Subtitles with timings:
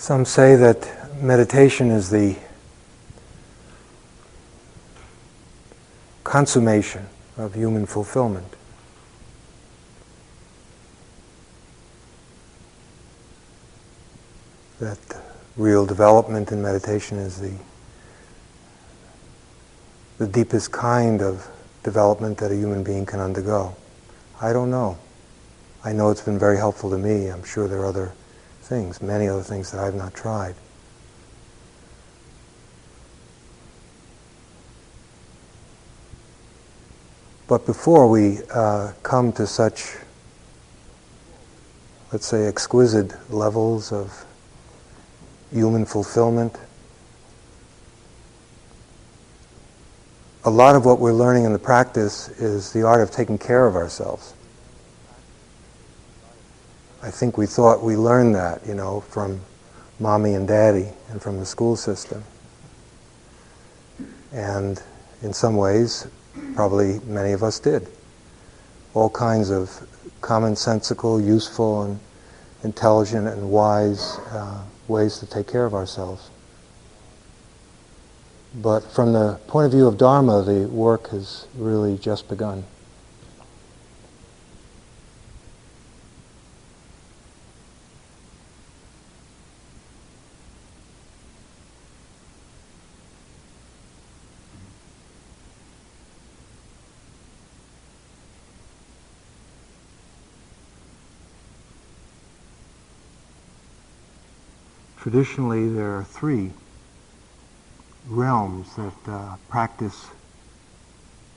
[0.00, 0.88] Some say that
[1.22, 2.34] meditation is the
[6.24, 8.46] consummation of human fulfillment.
[14.78, 14.98] That
[15.58, 17.52] real development in meditation is the
[20.16, 21.46] the deepest kind of
[21.82, 23.76] development that a human being can undergo.
[24.40, 24.96] I don't know.
[25.84, 27.26] I know it's been very helpful to me.
[27.26, 28.12] I'm sure there are other
[28.70, 30.54] things, many other things that I've not tried.
[37.48, 39.96] But before we uh, come to such,
[42.12, 44.24] let's say, exquisite levels of
[45.52, 46.56] human fulfillment,
[50.44, 53.66] a lot of what we're learning in the practice is the art of taking care
[53.66, 54.32] of ourselves.
[57.02, 59.40] I think we thought we learned that, you know, from
[59.98, 62.22] mommy and daddy and from the school system.
[64.32, 64.82] And
[65.22, 66.06] in some ways,
[66.54, 67.88] probably many of us did.
[68.92, 69.70] All kinds of
[70.20, 72.00] commonsensical, useful, and
[72.64, 76.28] intelligent and wise uh, ways to take care of ourselves.
[78.54, 82.64] But from the point of view of Dharma, the work has really just begun.
[105.00, 106.50] Traditionally, there are three
[108.06, 110.08] realms that uh, practice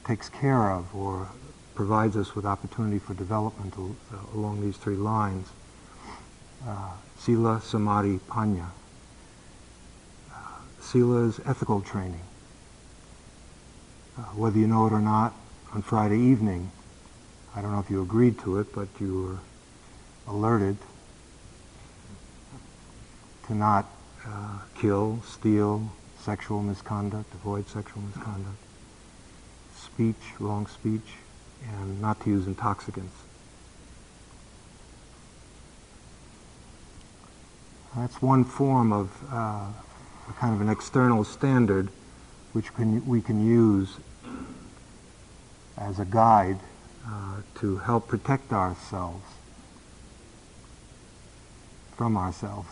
[0.03, 1.30] takes care of or
[1.73, 5.47] provides us with opportunity for development uh, along these three lines.
[6.67, 8.67] Uh, sila, Samadhi, Panya.
[10.30, 10.36] Uh,
[10.81, 12.20] sila is ethical training.
[14.17, 15.33] Uh, whether you know it or not,
[15.71, 16.70] on Friday evening,
[17.55, 19.39] I don't know if you agreed to it, but you
[20.27, 20.76] were alerted
[23.53, 23.86] to not
[24.25, 28.58] uh, kill, steal, sexual misconduct, avoid sexual misconduct,
[29.75, 31.17] speech, wrong speech,
[31.69, 33.15] and not to use intoxicants.
[37.95, 39.67] That's one form of uh,
[40.39, 41.89] kind of an external standard
[42.53, 43.97] which can, we can use
[45.77, 46.58] as a guide
[47.08, 49.25] uh, to help protect ourselves
[51.95, 52.70] from ourselves.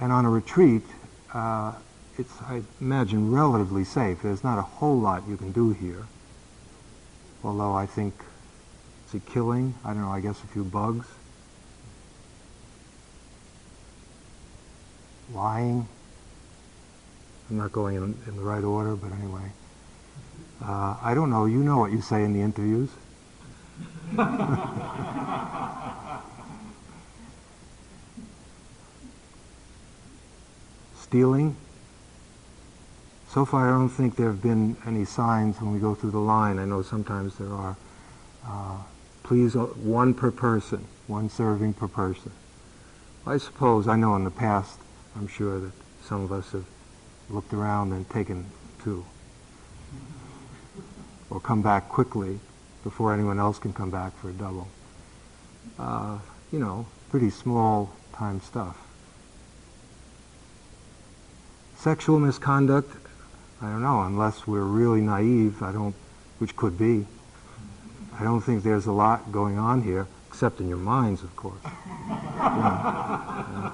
[0.00, 0.82] And on a retreat,
[1.32, 1.72] uh,
[2.18, 4.22] it's, I imagine, relatively safe.
[4.22, 6.06] There's not a whole lot you can do here.
[7.44, 8.14] Although I think,
[9.06, 11.06] see, killing, I don't know, I guess a few bugs.
[15.32, 15.88] Lying.
[17.50, 19.52] I'm not going in, in the right order, but anyway.
[20.62, 21.46] Uh, I don't know.
[21.46, 22.90] You know what you say in the interviews.
[31.12, 31.54] stealing.
[33.28, 36.18] So far, I don't think there have been any signs when we go through the
[36.18, 36.58] line.
[36.58, 37.76] I know sometimes there are.
[38.46, 38.78] Uh,
[39.22, 42.32] please, uh, one per person, one serving per person.
[43.26, 44.78] I suppose, I know in the past,
[45.14, 46.64] I'm sure that some of us have
[47.28, 48.46] looked around and taken
[48.82, 49.04] two.
[51.28, 52.40] Or come back quickly
[52.84, 54.66] before anyone else can come back for a double.
[55.78, 58.78] Uh, you know, pretty small time stuff.
[61.82, 62.94] Sexual misconduct,
[63.60, 65.96] I don't know, unless we're really naive, I don't,
[66.38, 67.04] which could be.
[68.16, 71.58] I don't think there's a lot going on here, except in your minds, of course.
[71.64, 71.70] Yeah.
[73.52, 73.72] Yeah.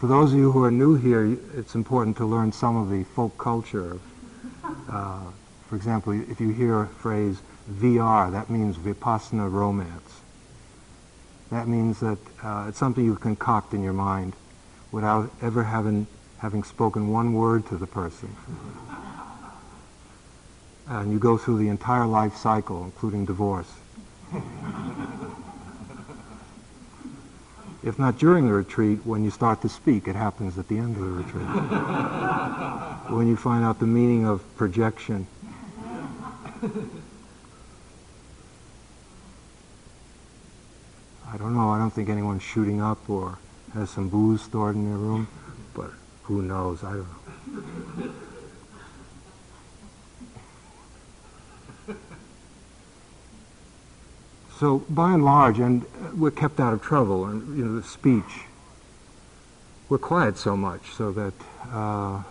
[0.00, 3.04] For those of you who are new here, it's important to learn some of the
[3.04, 3.98] folk culture.
[4.88, 5.24] Uh,
[5.68, 10.20] for example, if you hear a phrase VR, that means Vipassana romance.
[11.50, 14.32] That means that uh, it's something you concoct in your mind
[14.90, 16.06] without ever having
[16.38, 18.34] having spoken one word to the person.
[20.86, 23.70] And you go through the entire life cycle, including divorce.
[27.82, 30.96] if not during the retreat, when you start to speak, it happens at the end
[30.96, 31.46] of the retreat.
[33.10, 35.26] when you find out the meaning of projection.
[41.30, 43.38] I don't know, I don't think anyone's shooting up or
[43.74, 45.28] has some booze stored in their room.
[46.28, 46.84] Who knows?
[46.84, 47.08] I don't
[47.96, 48.12] know.
[54.58, 58.42] So by and large, and we're kept out of trouble, and you know, the speech,
[59.88, 61.32] we're quiet so much, so that
[61.72, 62.22] uh,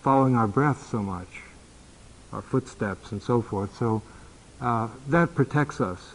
[0.00, 1.42] following our breath so much,
[2.32, 3.76] our footsteps and so forth.
[3.76, 4.00] So
[4.62, 6.14] uh, that protects us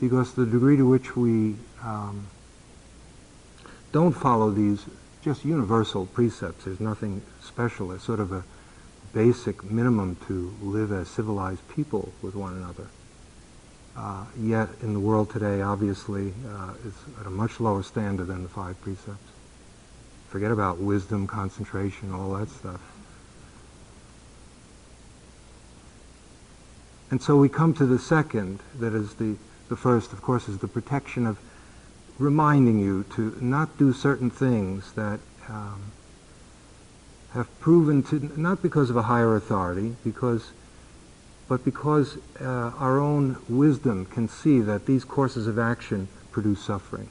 [0.00, 2.26] because the degree to which we um,
[3.90, 4.84] don't follow these
[5.24, 8.44] just universal precepts, there's nothing special, it's sort of a
[9.14, 12.86] basic minimum to live as civilized people with one another.
[13.96, 18.42] Uh, yet in the world today, obviously, uh, it's at a much lower standard than
[18.42, 19.30] the five precepts.
[20.28, 22.80] Forget about wisdom, concentration, all that stuff.
[27.10, 29.36] And so we come to the second, that is the,
[29.68, 31.38] the first, of course, is the protection of
[32.18, 35.92] reminding you to not do certain things that um,
[37.32, 40.52] have proven to, not because of a higher authority, because,
[41.48, 42.44] but because uh,
[42.78, 47.08] our own wisdom can see that these courses of action produce suffering.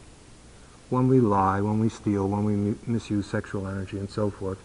[0.89, 4.59] When we lie, when we steal, when we misuse sexual energy and so forth,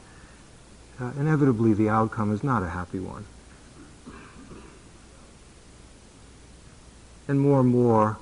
[1.00, 3.24] uh, inevitably the outcome is not a happy one.
[7.26, 8.18] And more and more,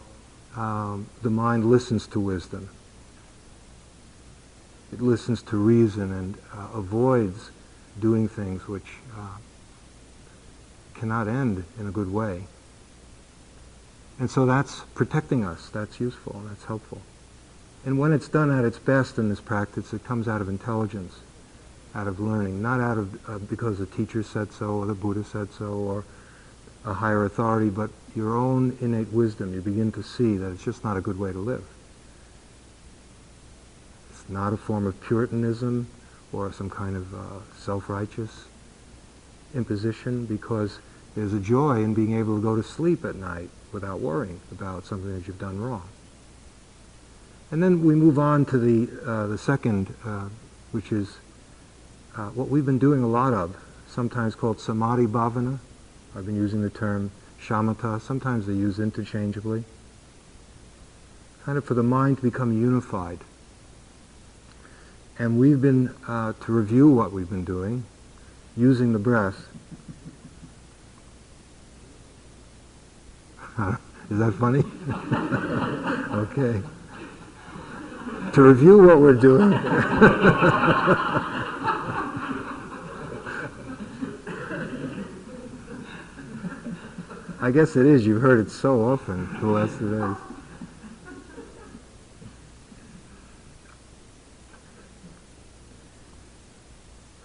[0.57, 2.69] um, the mind listens to wisdom.
[4.93, 7.51] It listens to reason and uh, avoids
[8.01, 8.87] doing things which
[9.17, 9.39] uh,
[10.95, 12.45] cannot end in a good way.
[14.19, 15.69] And so that's protecting us.
[15.69, 16.43] That's useful.
[16.49, 17.03] That's helpful.
[17.85, 21.21] And when it's done at its best in this practice, it comes out of intelligence,
[21.95, 25.23] out of learning, not out of uh, because the teacher said so or the Buddha
[25.23, 26.05] said so or
[26.87, 29.53] a higher authority, but your own innate wisdom.
[29.53, 31.65] You begin to see that it's just not a good way to live.
[34.11, 35.89] It's not a form of Puritanism
[36.33, 37.19] or some kind of uh,
[37.59, 38.45] self-righteous
[39.55, 40.79] imposition because
[41.15, 44.85] there's a joy in being able to go to sleep at night without worrying about
[44.85, 45.89] something that you've done wrong.
[47.51, 50.29] And then we move on to the, uh, the second, uh,
[50.73, 51.19] which is
[52.17, 53.57] uh, what we've been doing a lot of,
[53.89, 55.59] sometimes called samadhi bhavana.
[56.17, 58.01] I've been using the term shamatha.
[58.01, 59.65] Sometimes they use interchangeably.
[61.45, 63.19] Kind of for the mind to become unified.
[65.19, 67.85] And we've been, uh, to review what we've been doing,
[68.57, 69.49] using the breath.
[74.11, 74.65] Is that funny?
[76.17, 76.63] okay.
[78.33, 79.53] To review what we're doing.
[87.41, 88.07] I guess it is.
[88.07, 89.39] You've heard it so often the
[89.79, 90.17] two days.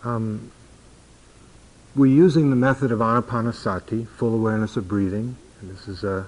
[0.03, 0.51] Um,
[1.95, 5.37] we're using the method of anapanasati, full awareness of breathing.
[5.61, 6.27] And this is a,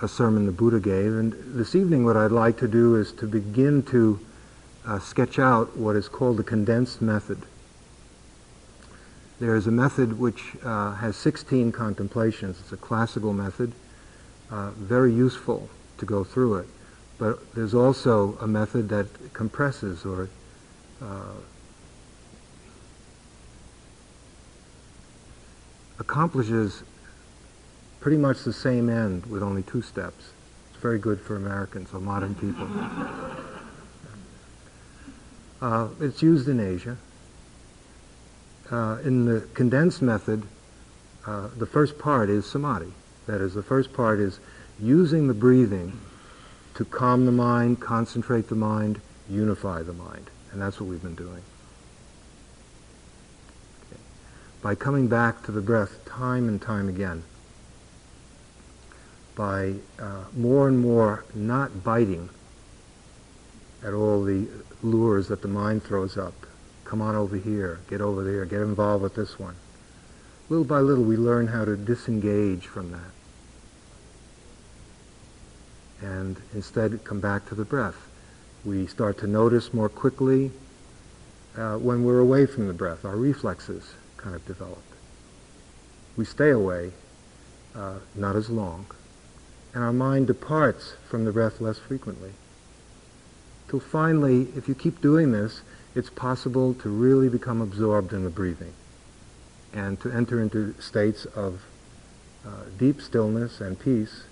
[0.00, 1.12] a sermon the Buddha gave.
[1.12, 4.18] And this evening what I'd like to do is to begin to
[4.86, 7.38] uh, sketch out what is called the condensed method.
[9.38, 12.58] There is a method which uh, has 16 contemplations.
[12.60, 13.72] It's a classical method,
[14.50, 15.68] uh, very useful
[15.98, 16.66] to go through it.
[17.18, 20.30] But there's also a method that compresses or
[21.02, 21.34] uh,
[25.98, 26.82] accomplishes
[28.00, 30.30] pretty much the same end with only two steps.
[30.70, 32.68] It's very good for Americans or modern people.
[35.58, 36.98] Uh, it's used in Asia.
[38.70, 40.42] Uh, in the condensed method,
[41.26, 42.92] uh, the first part is samadhi.
[43.26, 44.40] That is, the first part is
[44.80, 45.98] using the breathing
[46.74, 50.30] to calm the mind, concentrate the mind, unify the mind.
[50.52, 51.42] And that's what we've been doing.
[54.66, 57.22] by coming back to the breath time and time again,
[59.36, 62.28] by uh, more and more not biting
[63.84, 64.48] at all the
[64.82, 66.34] lures that the mind throws up.
[66.86, 69.56] Come on over here, get over there, get involved with this one.
[70.48, 73.00] Little by little, we learn how to disengage from that.
[76.00, 77.96] And instead, come back to the breath.
[78.64, 80.52] We start to notice more quickly
[81.56, 84.82] uh, when we're away from the breath, our reflexes kind of develop.
[86.16, 86.92] We stay away,
[87.74, 88.86] uh, not as long,
[89.74, 92.32] and our mind departs from the breath less frequently.
[93.68, 95.62] Till finally, if you keep doing this,
[95.96, 98.74] it's possible to really become absorbed in the breathing
[99.72, 101.62] and to enter into states of
[102.46, 104.24] uh, deep stillness and peace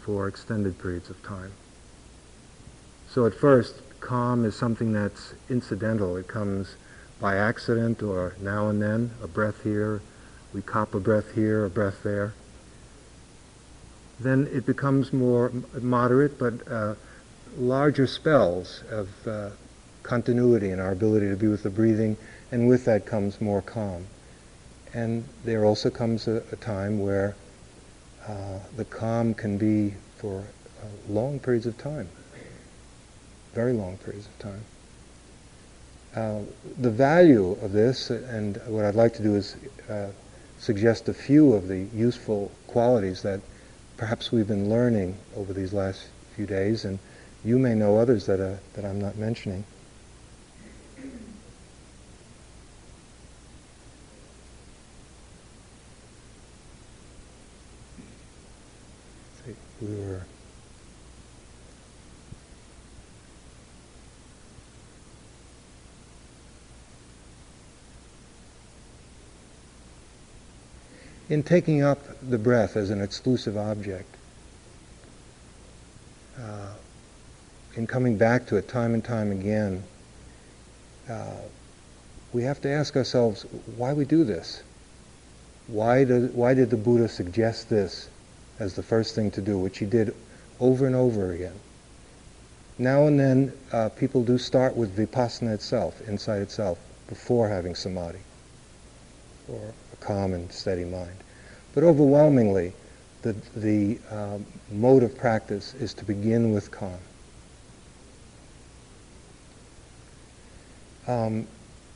[0.00, 1.52] for extended periods of time.
[3.08, 6.16] So at first, calm is something that's incidental.
[6.16, 6.76] It comes
[7.20, 10.00] by accident or now and then, a breath here,
[10.54, 12.32] we cop a breath here, a breath there.
[14.18, 16.94] then it becomes more moderate, but uh,
[17.58, 19.50] larger spells of uh,
[20.06, 22.16] continuity in our ability to be with the breathing,
[22.52, 24.06] and with that comes more calm.
[24.94, 27.34] And there also comes a, a time where
[28.26, 32.08] uh, the calm can be for uh, long periods of time,
[33.52, 34.64] very long periods of time.
[36.14, 36.40] Uh,
[36.78, 39.56] the value of this, and what I'd like to do is
[39.90, 40.08] uh,
[40.58, 43.40] suggest a few of the useful qualities that
[43.96, 46.98] perhaps we've been learning over these last few days, and
[47.44, 49.64] you may know others that, uh, that I'm not mentioning.
[59.80, 60.22] We were
[71.28, 74.14] in taking up the breath as an exclusive object,
[76.40, 76.72] uh,
[77.74, 79.82] in coming back to it time and time again,
[81.10, 81.36] uh,
[82.32, 83.42] we have to ask ourselves
[83.76, 84.62] why we do this.
[85.66, 88.08] Why did, why did the Buddha suggest this
[88.58, 90.14] as the first thing to do, which he did
[90.60, 91.58] over and over again?
[92.78, 98.18] Now and then, uh, people do start with vipassana itself, insight itself, before having samadhi,
[99.48, 101.16] or a calm and steady mind.
[101.74, 102.72] But overwhelmingly,
[103.22, 104.38] the, the uh,
[104.70, 106.98] mode of practice is to begin with calm.
[111.06, 111.46] Um,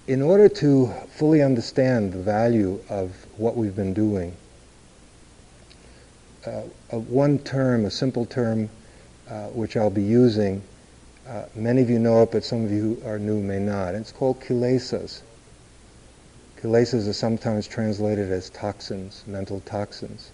[0.07, 4.35] in order to fully understand the value of what we've been doing,
[6.47, 6.63] uh,
[6.99, 8.69] one term, a simple term,
[9.29, 10.63] uh, which I'll be using,
[11.29, 13.95] uh, many of you know it, but some of you who are new may not.
[13.95, 15.23] It's called kilesas.
[16.61, 20.31] Kilesas are sometimes translated as toxins, mental toxins.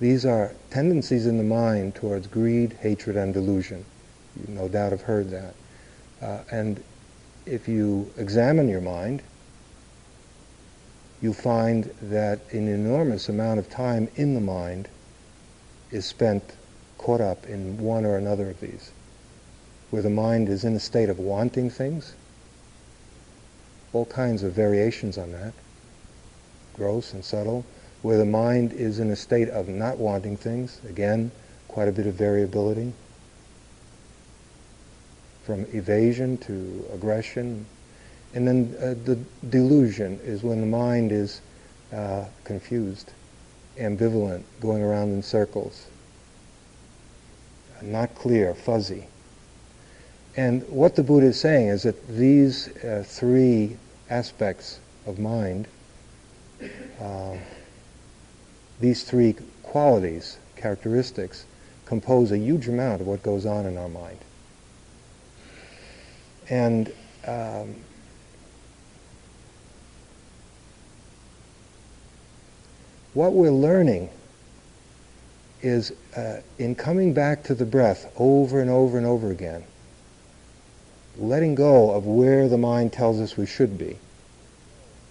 [0.00, 3.84] These are tendencies in the mind towards greed, hatred, and delusion.
[4.36, 5.54] You no doubt have heard that.
[6.22, 6.82] Uh, and
[7.46, 9.22] if you examine your mind,
[11.24, 14.86] you find that an enormous amount of time in the mind
[15.90, 16.54] is spent
[16.98, 18.92] caught up in one or another of these,
[19.88, 22.12] where the mind is in a state of wanting things,
[23.94, 25.54] all kinds of variations on that,
[26.74, 27.64] gross and subtle,
[28.02, 31.30] where the mind is in a state of not wanting things, again,
[31.68, 32.92] quite a bit of variability,
[35.42, 37.64] from evasion to aggression.
[38.34, 41.40] And then uh, the delusion is when the mind is
[41.92, 43.12] uh, confused,
[43.78, 45.86] ambivalent, going around in circles,
[47.80, 49.06] not clear, fuzzy.
[50.36, 53.76] And what the Buddha is saying is that these uh, three
[54.10, 55.68] aspects of mind,
[57.00, 57.36] uh,
[58.80, 61.44] these three qualities, characteristics,
[61.84, 64.18] compose a huge amount of what goes on in our mind.
[66.50, 66.92] And
[67.26, 67.76] um,
[73.14, 74.10] what we're learning
[75.62, 79.64] is uh, in coming back to the breath over and over and over again,
[81.16, 83.96] letting go of where the mind tells us we should be.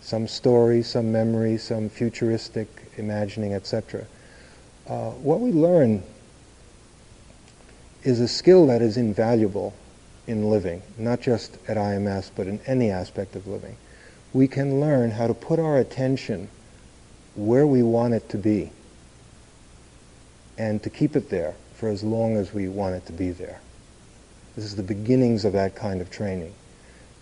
[0.01, 2.67] Some story, some memory, some futuristic
[2.97, 4.05] imagining, etc.
[4.87, 6.03] Uh, what we learn
[8.03, 9.73] is a skill that is invaluable
[10.27, 13.77] in living, not just at IMS, but in any aspect of living.
[14.33, 16.49] We can learn how to put our attention
[17.35, 18.71] where we want it to be
[20.57, 23.59] and to keep it there for as long as we want it to be there.
[24.55, 26.53] This is the beginnings of that kind of training.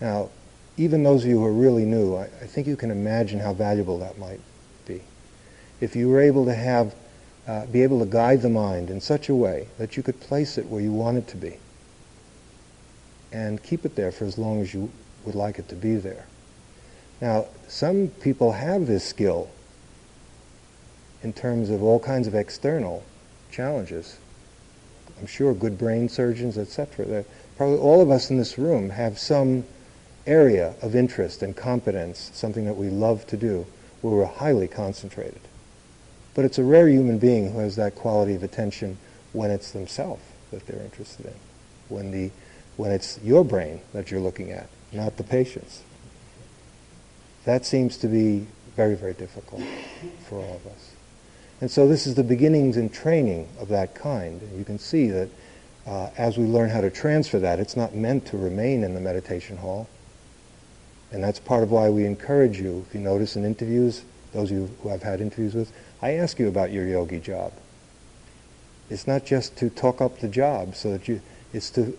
[0.00, 0.28] Now,
[0.76, 3.54] even those of you who are really new, I, I think you can imagine how
[3.54, 4.40] valuable that might
[4.86, 5.00] be.
[5.80, 6.94] If you were able to have,
[7.46, 10.58] uh, be able to guide the mind in such a way that you could place
[10.58, 11.56] it where you want it to be
[13.32, 14.90] and keep it there for as long as you
[15.24, 16.26] would like it to be there.
[17.20, 19.48] Now, some people have this skill
[21.22, 23.02] in terms of all kinds of external
[23.50, 24.18] challenges.
[25.20, 27.24] I'm sure good brain surgeons, etc.
[27.56, 29.64] Probably all of us in this room have some
[30.26, 33.66] area of interest and competence, something that we love to do,
[34.00, 35.40] where we're highly concentrated.
[36.34, 38.98] But it's a rare human being who has that quality of attention
[39.32, 41.34] when it's themselves that they're interested in,
[41.88, 42.30] when, the,
[42.76, 45.82] when it's your brain that you're looking at, not the patient's.
[47.44, 49.62] That seems to be very, very difficult
[50.28, 50.92] for all of us.
[51.62, 54.42] And so this is the beginnings and training of that kind.
[54.42, 55.28] And you can see that
[55.86, 59.00] uh, as we learn how to transfer that, it's not meant to remain in the
[59.00, 59.88] meditation hall.
[61.12, 64.02] And that's part of why we encourage you, if you notice in interviews,
[64.32, 67.52] those of you who I've had interviews with, I ask you about your yogi job.
[68.90, 71.20] It's not just to talk up the job so that you,
[71.52, 71.96] it's to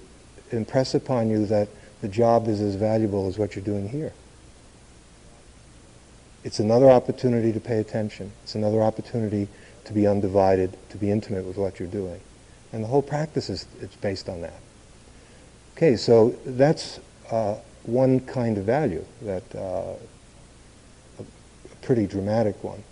[0.51, 1.69] impress upon you that
[2.01, 4.11] the job is as valuable as what you're doing here.
[6.43, 8.31] It's another opportunity to pay attention.
[8.43, 9.47] It's another opportunity
[9.85, 12.19] to be undivided, to be intimate with what you're doing.
[12.71, 14.59] And the whole practice is it's based on that.
[15.75, 16.99] Okay, so that's
[17.31, 19.93] uh, one kind of value, that uh,
[21.19, 22.83] a pretty dramatic one.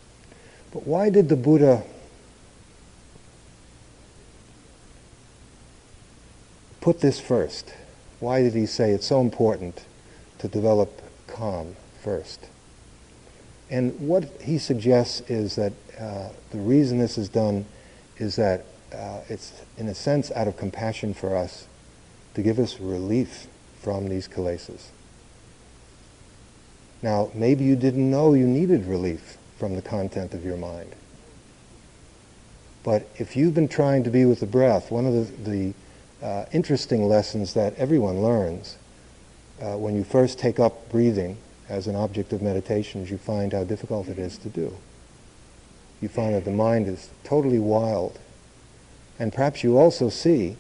[0.72, 1.84] But why did the Buddha
[6.79, 7.74] put this first?
[8.20, 9.86] Why did he say it's so important
[10.39, 12.48] to develop calm first?
[13.71, 17.65] And what he suggests is that uh, the reason this is done
[18.17, 21.67] is that uh, it's, in a sense, out of compassion for us
[22.33, 23.47] to give us relief
[23.79, 24.87] from these kilesas.
[27.01, 30.93] Now, maybe you didn't know you needed relief from the content of your mind.
[32.83, 35.13] But if you've been trying to be with the breath, one of
[35.45, 38.77] the, the uh, interesting lessons that everyone learns
[39.61, 41.37] uh, when you first take up breathing
[41.71, 44.75] as an object of meditation is you find how difficult it is to do.
[46.01, 48.19] You find that the mind is totally wild.
[49.17, 50.57] And perhaps you also see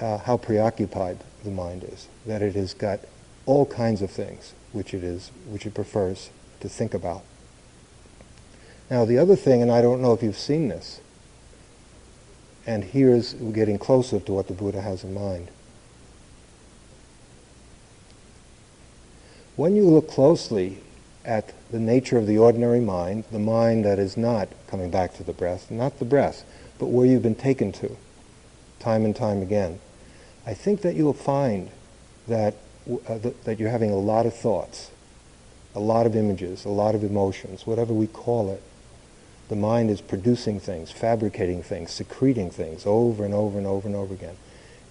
[0.00, 2.98] uh, how preoccupied the mind is, that it has got
[3.46, 7.22] all kinds of things which it is, which it prefers to think about.
[8.90, 11.00] Now the other thing, and I don't know if you've seen this,
[12.66, 15.48] and here's getting closer to what the Buddha has in mind.
[19.60, 20.78] When you look closely
[21.22, 25.22] at the nature of the ordinary mind, the mind that is not coming back to
[25.22, 26.44] the breath, not the breath,
[26.78, 27.98] but where you've been taken to,
[28.78, 29.78] time and time again,
[30.46, 31.68] I think that you'll find
[32.26, 32.54] that,
[33.06, 34.92] uh, th- that you're having a lot of thoughts,
[35.74, 38.62] a lot of images, a lot of emotions, whatever we call it.
[39.50, 43.94] The mind is producing things, fabricating things, secreting things over and over and over and
[43.94, 44.38] over again.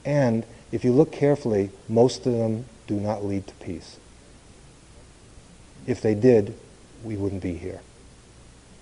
[0.05, 3.97] And if you look carefully, most of them do not lead to peace.
[5.89, 6.55] If they did,
[7.03, 7.81] we wouldn't be here.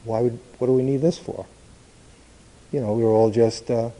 [0.03, 1.45] Why would, what do we need this for?
[2.73, 3.91] You know, we're all just, uh,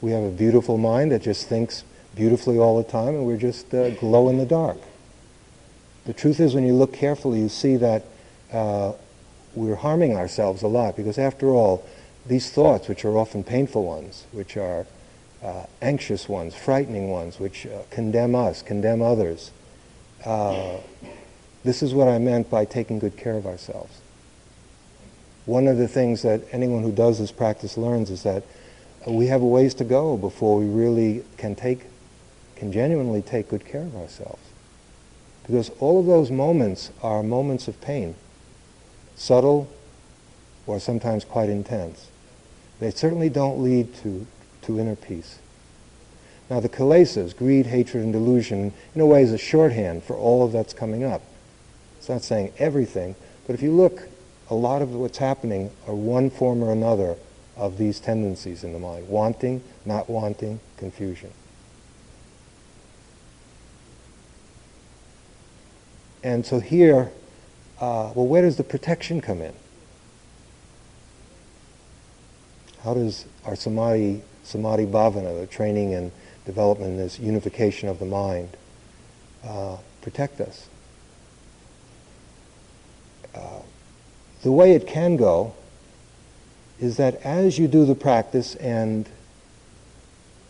[0.00, 3.74] we have a beautiful mind that just thinks beautifully all the time and we're just
[3.74, 4.78] uh, glow in the dark.
[6.06, 8.06] The truth is, when you look carefully, you see that
[8.50, 8.92] uh,
[9.54, 11.86] we're harming ourselves a lot because, after all,
[12.26, 14.86] these thoughts, which are often painful ones, which are
[15.42, 19.50] uh, anxious ones, frightening ones, which uh, condemn us, condemn others,
[20.24, 20.78] uh,
[21.64, 24.00] this is what I meant by taking good care of ourselves.
[25.46, 28.44] One of the things that anyone who does this practice learns is that
[29.06, 31.86] we have a ways to go before we really can take,
[32.56, 34.42] can genuinely take good care of ourselves.
[35.44, 38.14] Because all of those moments are moments of pain,
[39.16, 39.68] subtle
[40.66, 42.08] or sometimes quite intense.
[42.78, 44.26] They certainly don't lead to,
[44.62, 45.38] to inner peace.
[46.48, 50.44] Now the kilesas, greed, hatred, and delusion, in a way is a shorthand for all
[50.44, 51.22] of that's coming up.
[52.02, 53.14] It's not saying everything,
[53.46, 54.08] but if you look,
[54.50, 57.14] a lot of what's happening are one form or another
[57.56, 61.30] of these tendencies in the mind wanting, not wanting, confusion.
[66.24, 67.12] And so here,
[67.80, 69.54] uh, well, where does the protection come in?
[72.82, 76.10] How does our samadhi, samadhi bhavana, the training and
[76.46, 78.56] development this unification of the mind,
[79.44, 80.66] uh, protect us?
[84.42, 85.54] The way it can go
[86.80, 89.08] is that as you do the practice and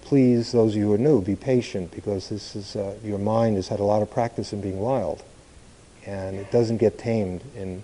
[0.01, 3.57] please those of you who are new, be patient because this is uh, your mind
[3.57, 5.23] has had a lot of practice in being wild,
[6.07, 7.83] and it doesn't get tamed in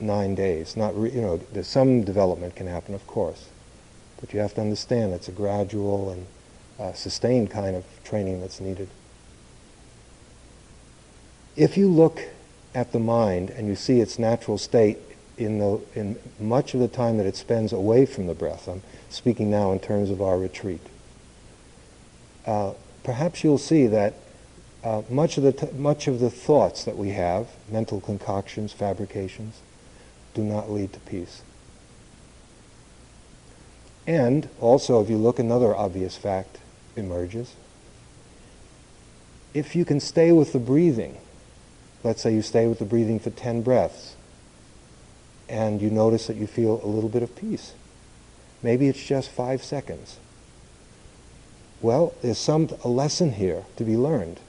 [0.00, 0.76] nine days.
[0.76, 3.48] Not re- you know, some development can happen, of course,
[4.20, 6.26] but you have to understand it's a gradual and
[6.78, 8.88] uh, sustained kind of training that's needed.
[11.56, 12.22] If you look
[12.78, 14.98] at the mind and you see its natural state
[15.36, 18.82] in, the, in much of the time that it spends away from the breath, I'm
[19.10, 20.80] speaking now in terms of our retreat,
[22.46, 24.14] uh, perhaps you'll see that
[24.84, 29.60] uh, much, of the t- much of the thoughts that we have, mental concoctions, fabrications,
[30.34, 31.42] do not lead to peace.
[34.06, 36.58] And also, if you look, another obvious fact
[36.94, 37.54] emerges.
[39.52, 41.18] If you can stay with the breathing,
[42.04, 44.14] Let's say you stay with the breathing for 10 breaths
[45.48, 47.72] and you notice that you feel a little bit of peace.
[48.62, 50.18] Maybe it's just five seconds.
[51.80, 54.40] Well, there's some a lesson here to be learned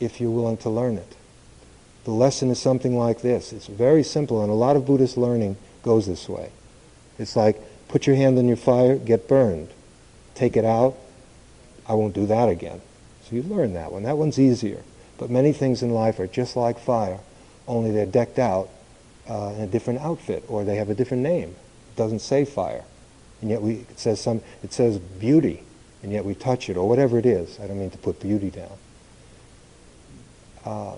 [0.00, 1.16] if you're willing to learn it.
[2.04, 3.52] The lesson is something like this.
[3.52, 6.50] It's very simple, and a lot of Buddhist learning goes this way.
[7.18, 9.70] It's like Put your hand on your fire, get burned.
[10.34, 10.96] Take it out,
[11.88, 12.82] I won't do that again.
[13.24, 14.02] So you learn that one.
[14.02, 14.82] That one's easier.
[15.18, 17.18] But many things in life are just like fire,
[17.66, 18.70] only they're decked out
[19.28, 21.50] uh, in a different outfit, or they have a different name.
[21.50, 22.84] It doesn't say fire,
[23.40, 24.40] and yet we, it says some.
[24.62, 25.64] It says beauty,
[26.02, 27.58] and yet we touch it, or whatever it is.
[27.60, 28.72] I don't mean to put beauty down.
[30.64, 30.96] Uh,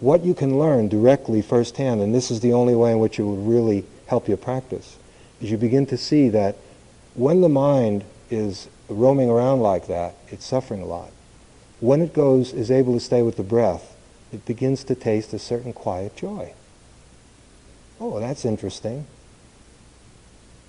[0.00, 3.24] what you can learn directly firsthand, and this is the only way in which it
[3.24, 4.96] will really help your practice,
[5.40, 6.56] is you begin to see that
[7.14, 11.10] when the mind is roaming around like that, it's suffering a lot.
[11.80, 13.96] When it goes, is able to stay with the breath,
[14.32, 16.52] it begins to taste a certain quiet joy.
[18.00, 19.06] Oh, that's interesting.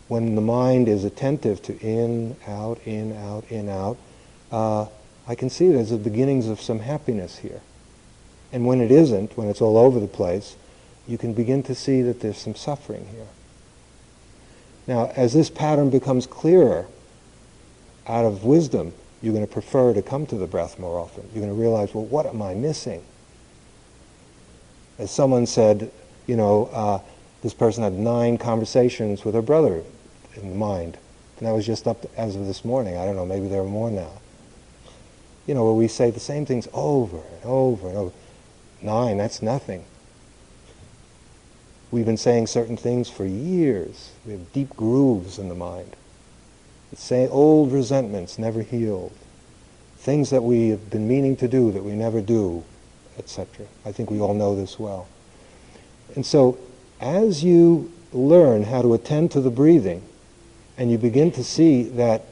[0.07, 3.97] When the mind is attentive to in, out, in, out, in, out,
[4.51, 4.87] uh,
[5.27, 7.61] I can see there's the beginnings of some happiness here.
[8.51, 10.55] And when it isn't, when it's all over the place,
[11.07, 13.27] you can begin to see that there's some suffering here.
[14.87, 16.87] Now, as this pattern becomes clearer,
[18.07, 21.23] out of wisdom, you're going to prefer to come to the breath more often.
[21.33, 23.03] You're going to realize, well, what am I missing?
[24.97, 25.91] As someone said,
[26.27, 26.99] you know, uh,
[27.41, 29.83] this person had nine conversations with her brother
[30.35, 30.97] in the mind.
[31.37, 32.97] And that was just up to, as of this morning.
[32.97, 34.11] I don't know, maybe there are more now.
[35.47, 38.15] You know, where we say the same things over and over and over.
[38.81, 39.85] Nine, that's nothing.
[41.91, 44.11] We've been saying certain things for years.
[44.25, 45.95] We have deep grooves in the mind.
[46.95, 49.13] Say old resentments never healed.
[49.97, 52.63] Things that we have been meaning to do that we never do,
[53.17, 53.65] etc.
[53.85, 55.07] I think we all know this well.
[56.15, 56.57] And so
[56.99, 60.01] as you learn how to attend to the breathing,
[60.77, 62.23] and you begin to see that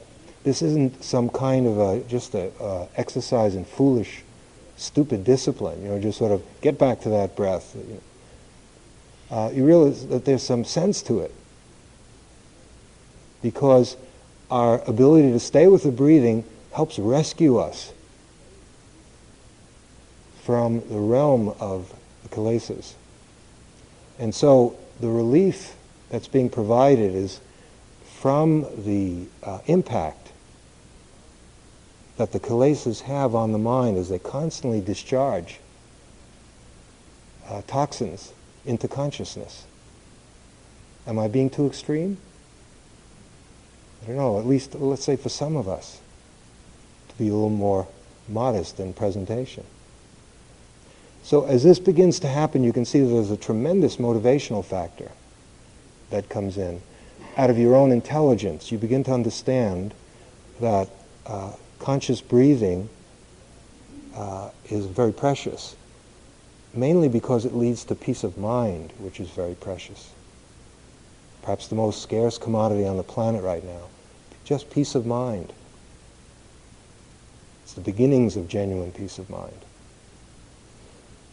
[0.42, 4.22] this isn't some kind of a, just a exercise in foolish
[4.78, 7.76] stupid discipline, you know, just sort of get back to that breath.
[9.30, 11.34] Uh, you realize that there's some sense to it.
[13.42, 13.96] Because
[14.50, 17.92] our ability to stay with the breathing helps rescue us
[20.42, 22.94] from the realm of the kilesas.
[24.18, 25.74] And so the relief
[26.10, 27.40] that's being provided is
[28.20, 30.32] from the uh, impact
[32.16, 35.60] that the kilesas have on the mind as they constantly discharge
[37.48, 38.32] uh, toxins
[38.66, 39.64] into consciousness.
[41.06, 42.18] Am I being too extreme?
[44.02, 46.00] I don't know, at least let's say for some of us,
[47.08, 47.86] to be a little more
[48.28, 49.64] modest in presentation.
[51.22, 55.10] So as this begins to happen, you can see that there's a tremendous motivational factor
[56.10, 56.80] that comes in.
[57.36, 59.94] Out of your own intelligence, you begin to understand
[60.60, 60.88] that
[61.26, 62.88] uh, conscious breathing
[64.14, 65.76] uh, is very precious,
[66.74, 70.10] mainly because it leads to peace of mind, which is very precious.
[71.48, 73.84] Perhaps the most scarce commodity on the planet right now.
[74.44, 75.50] Just peace of mind.
[77.62, 79.56] It's the beginnings of genuine peace of mind.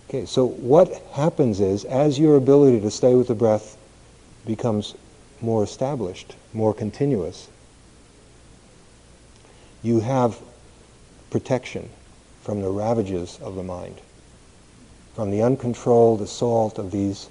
[0.07, 3.75] Okay, so what happens is, as your ability to stay with the breath
[4.45, 4.95] becomes
[5.41, 7.49] more established, more continuous,
[9.83, 10.39] you have
[11.29, 11.89] protection
[12.41, 13.99] from the ravages of the mind,
[15.13, 17.27] from the uncontrolled assault of these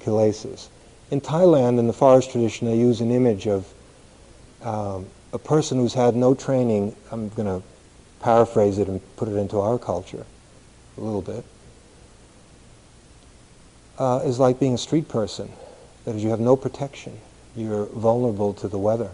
[0.00, 0.68] kilesas.
[1.10, 3.72] In Thailand, in the forest tradition, they use an image of
[4.62, 6.94] um, a person who's had no training.
[7.10, 7.66] I'm going to
[8.20, 10.24] paraphrase it and put it into our culture
[10.96, 11.44] a little bit.
[13.98, 15.50] Uh, is like being a street person.
[16.04, 17.18] That is, you have no protection.
[17.56, 19.10] You're vulnerable to the weather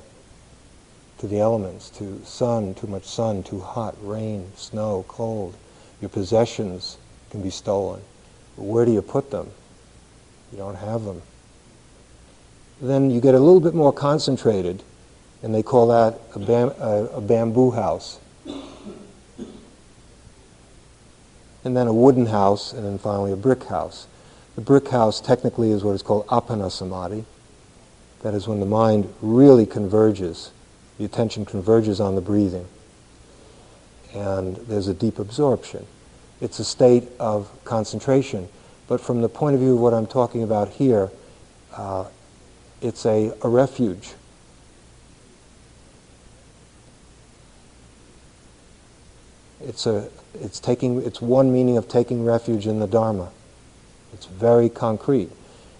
[1.18, 5.56] to the elements, to sun, too much sun, too hot, rain, snow, cold.
[6.00, 6.98] Your possessions
[7.30, 8.02] can be stolen.
[8.56, 9.50] But where do you put them?
[10.52, 11.22] You don't have them.
[12.80, 14.82] Then you get a little bit more concentrated,
[15.42, 18.18] and they call that a, bam- a, a bamboo house.
[21.64, 24.06] And then a wooden house, and then finally a brick house.
[24.54, 27.24] The brick house technically is what is called appana samadhi.
[28.22, 30.50] That is when the mind really converges
[30.98, 32.66] the attention converges on the breathing.
[34.14, 35.86] And there's a deep absorption.
[36.40, 38.48] It's a state of concentration.
[38.88, 41.10] But from the point of view of what I'm talking about here,
[41.76, 42.06] uh,
[42.80, 44.14] it's a, a refuge.
[49.60, 53.30] It's, a, it's, taking, it's one meaning of taking refuge in the Dharma.
[54.12, 55.30] It's very concrete.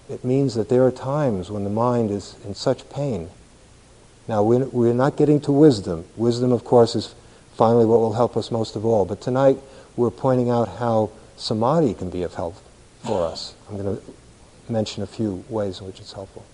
[0.08, 3.28] It means that there are times when the mind is in such pain
[4.28, 6.04] now, we're, we're not getting to wisdom.
[6.16, 7.14] Wisdom, of course, is
[7.54, 9.04] finally what will help us most of all.
[9.04, 9.58] But tonight,
[9.96, 12.56] we're pointing out how samadhi can be of help
[13.04, 13.54] for us.
[13.68, 14.02] I'm going to
[14.68, 16.44] mention a few ways in which it's helpful.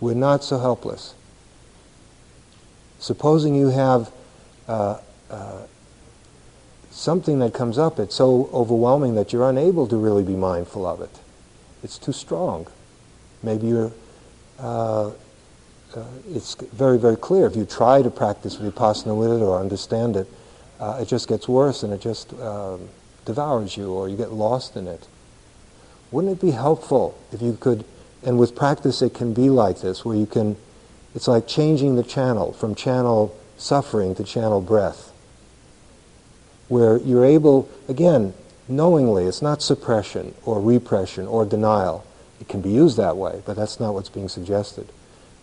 [0.00, 1.14] We're not so helpless.
[2.98, 4.12] Supposing you have
[4.68, 4.98] uh,
[5.30, 5.62] uh,
[6.90, 11.00] something that comes up, it's so overwhelming that you're unable to really be mindful of
[11.00, 11.20] it.
[11.82, 12.66] It's too strong.
[13.42, 13.92] Maybe you're,
[14.58, 17.46] uh, uh it's very, very clear.
[17.46, 20.26] If you try to practice vipassana with it or understand it,
[20.78, 22.88] uh, it just gets worse and it just um,
[23.24, 25.06] devours you or you get lost in it.
[26.10, 27.84] Wouldn't it be helpful if you could,
[28.22, 30.56] and with practice it can be like this, where you can,
[31.14, 35.12] it's like changing the channel from channel suffering to channel breath,
[36.68, 38.32] where you're able, again,
[38.68, 42.06] knowingly, it's not suppression or repression or denial.
[42.40, 44.88] It can be used that way, but that's not what's being suggested.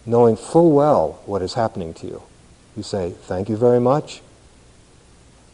[0.06, 2.24] Knowing full well what is happening to you.
[2.76, 4.22] You say, thank you very much.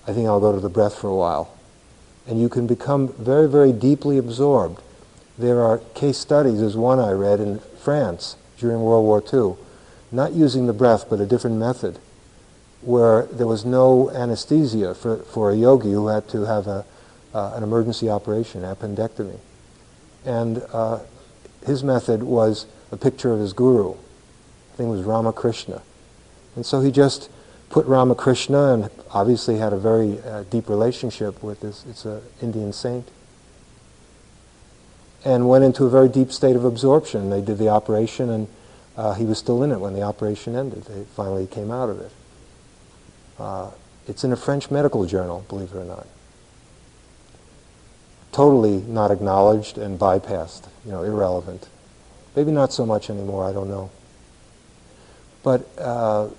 [0.05, 1.57] I think I'll go to the breath for a while.
[2.27, 4.81] And you can become very, very deeply absorbed
[5.37, 9.55] there are case studies, there's one I read in France during World War II,
[10.11, 11.99] not using the breath but a different method,
[12.81, 16.85] where there was no anesthesia for, for a yogi who had to have a,
[17.33, 19.39] uh, an emergency operation, appendectomy.
[20.25, 20.99] And uh,
[21.65, 23.93] his method was a picture of his guru.
[23.93, 25.81] I think it was Ramakrishna.
[26.55, 27.29] And so he just
[27.69, 31.83] put Ramakrishna and obviously had a very uh, deep relationship with this.
[31.89, 33.07] It's an Indian saint
[35.25, 37.29] and went into a very deep state of absorption.
[37.29, 38.47] They did the operation, and
[38.97, 40.83] uh, he was still in it when the operation ended.
[40.85, 42.11] They finally came out of it.
[43.39, 43.71] Uh,
[44.07, 46.07] it's in a French medical journal, believe it or not.
[48.31, 51.69] Totally not acknowledged and bypassed, you know, irrelevant.
[52.35, 53.91] Maybe not so much anymore, I don't know.
[55.43, 56.29] But uh,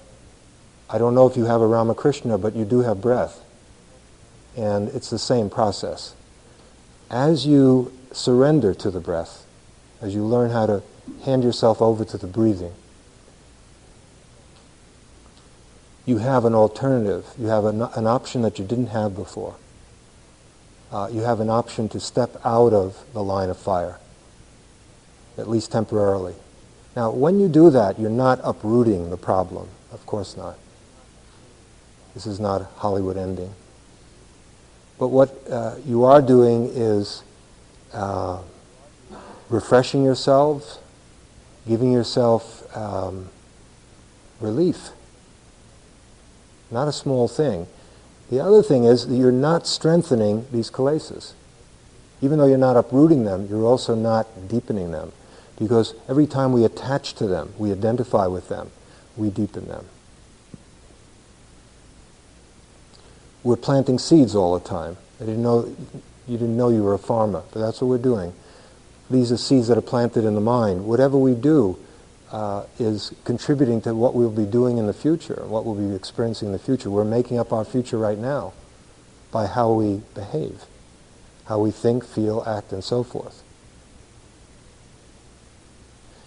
[0.91, 3.41] I don't know if you have a Ramakrishna, but you do have breath.
[4.57, 6.15] And it's the same process.
[7.11, 9.45] As you surrender to the breath,
[10.01, 10.83] as you learn how to
[11.25, 12.73] hand yourself over to the breathing,
[16.07, 17.27] you have an alternative.
[17.39, 19.57] You have an, an option that you didn't have before.
[20.93, 23.99] Uh, you have an option to step out of the line of fire,
[25.37, 26.35] at least temporarily.
[26.95, 29.69] Now, when you do that, you're not uprooting the problem.
[29.91, 30.57] Of course not.
[32.15, 33.53] This is not a Hollywood ending.
[34.99, 37.25] But what uh, you are doing is
[37.95, 38.41] uh,
[39.49, 40.79] refreshing yourselves,
[41.67, 43.29] giving yourself um,
[44.41, 44.91] relief.
[46.71, 47.67] Not a small thing.
[48.31, 51.33] The other thing is that you're not strengthening these kilesas.
[52.21, 55.13] Even though you're not uprooting them, you're also not deepening them.
[55.59, 58.71] Because every time we attach to them, we identify with them,
[59.17, 59.87] we deepen them.
[63.43, 64.97] We're planting seeds all the time.
[65.21, 65.75] I didn't know
[66.27, 68.33] you didn't know you were a farmer, but that's what we're doing.
[69.11, 70.87] These are seeds that are planted in the mind.
[70.87, 71.79] Whatever we do
[72.33, 76.47] uh, is contributing to what we'll be doing in the future, what we'll be experiencing
[76.47, 76.91] in the future.
[76.91, 78.55] We're making up our future right now
[79.31, 80.65] by how we behave,
[81.47, 83.43] how we think, feel, act, and so forth.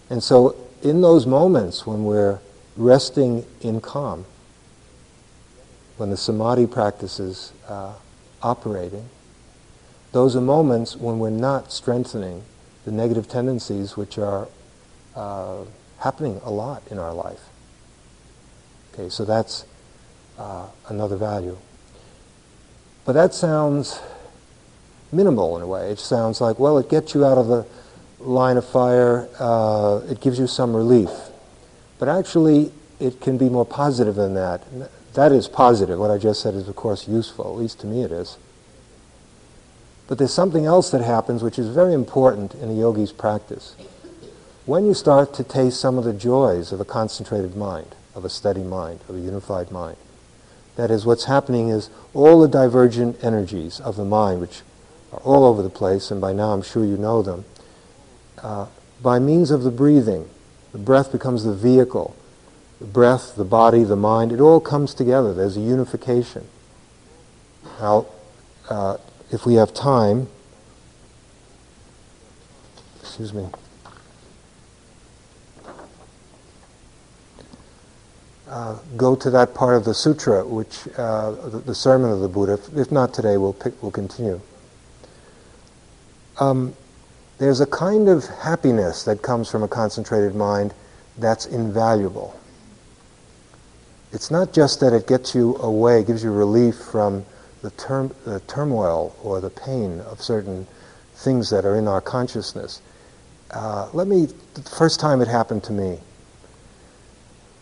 [0.10, 2.40] And so, in those moments when we're
[2.78, 4.26] resting in calm,
[5.98, 7.94] when the samadhi practice is uh,
[8.42, 9.10] operating,
[10.12, 12.44] those are moments when we're not strengthening
[12.86, 14.48] the negative tendencies which are
[15.16, 15.64] uh,
[16.00, 17.42] happening a lot in our life.
[18.94, 19.66] Okay, so that's
[20.38, 21.58] uh, another value.
[23.06, 24.00] But that sounds
[25.12, 25.92] minimal in a way.
[25.92, 27.66] It sounds like, well, it gets you out of the
[28.20, 31.10] line of fire, uh, it gives you some relief.
[32.00, 34.64] But actually, it can be more positive than that.
[35.14, 36.00] That is positive.
[36.00, 37.46] What I just said is, of course, useful.
[37.46, 38.38] At least to me it is.
[40.08, 43.76] But there's something else that happens which is very important in a yogi's practice.
[44.66, 48.30] When you start to taste some of the joys of a concentrated mind, of a
[48.30, 49.98] steady mind, of a unified mind,
[50.76, 54.62] that is, what's happening is all the divergent energies of the mind, which
[55.12, 57.46] are all over the place, and by now I'm sure you know them,
[58.44, 58.68] uh,
[59.02, 60.30] by means of the breathing,
[60.72, 62.16] the breath becomes the vehicle.
[62.80, 65.34] The breath, the body, the mind, it all comes together.
[65.34, 66.48] There's a unification.
[67.80, 68.06] Now,
[68.70, 68.98] uh,
[69.32, 70.28] if we have time,
[73.02, 73.48] excuse me.
[78.50, 82.30] Uh, go to that part of the sutra, which uh, the, the, sermon of the
[82.30, 82.58] Buddha.
[82.76, 84.40] If not today, we'll pick, we'll continue.
[86.40, 86.74] Um,
[87.40, 90.74] there's a kind of happiness that comes from a concentrated mind
[91.18, 92.40] that's invaluable.
[94.14, 97.26] It's not just that it gets you away, gives you relief from
[97.62, 97.70] the,
[98.26, 100.68] the turmoil or the pain of certain
[101.16, 102.82] things that are in our consciousness.
[103.52, 106.00] Uh, let me, the first time it happened to me,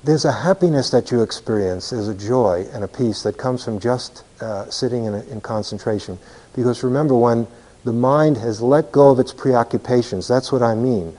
[0.04, 3.80] there's a happiness that you experience, there's a joy and a peace that comes from
[3.80, 6.20] just uh, sitting in, in concentration.
[6.56, 7.48] Because remember, when
[7.84, 11.18] the mind has let go of its preoccupations, that's what I mean,